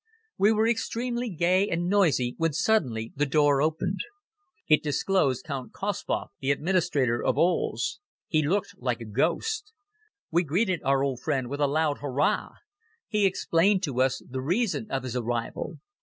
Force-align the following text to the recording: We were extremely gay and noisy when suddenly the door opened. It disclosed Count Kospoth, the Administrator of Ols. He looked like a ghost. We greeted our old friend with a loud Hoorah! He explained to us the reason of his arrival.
We 0.39 0.51
were 0.51 0.67
extremely 0.67 1.29
gay 1.29 1.69
and 1.69 1.85
noisy 1.87 2.33
when 2.39 2.53
suddenly 2.53 3.13
the 3.15 3.27
door 3.27 3.61
opened. 3.61 3.99
It 4.67 4.81
disclosed 4.81 5.43
Count 5.45 5.73
Kospoth, 5.73 6.29
the 6.39 6.49
Administrator 6.49 7.23
of 7.23 7.35
Ols. 7.35 7.99
He 8.27 8.41
looked 8.41 8.73
like 8.79 9.01
a 9.01 9.05
ghost. 9.05 9.73
We 10.31 10.41
greeted 10.41 10.81
our 10.83 11.03
old 11.03 11.19
friend 11.21 11.49
with 11.51 11.61
a 11.61 11.67
loud 11.67 11.99
Hoorah! 11.99 12.53
He 13.09 13.27
explained 13.27 13.83
to 13.83 14.01
us 14.01 14.23
the 14.27 14.41
reason 14.41 14.89
of 14.89 15.03
his 15.03 15.15
arrival. 15.15 15.77